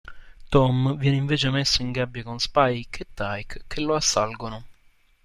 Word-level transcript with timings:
Tom 0.49 0.95
viene 0.97 1.15
invece 1.15 1.51
messo 1.51 1.83
in 1.83 1.91
gabbia 1.91 2.23
con 2.23 2.39
Spike 2.39 3.03
e 3.03 3.07
Tyke, 3.13 3.65
che 3.67 3.81
lo 3.81 3.93
assalgono. 3.93 4.65